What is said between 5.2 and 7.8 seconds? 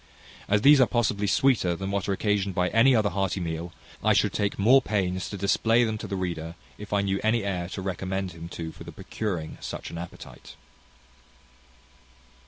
to display them to the reader, if I knew any air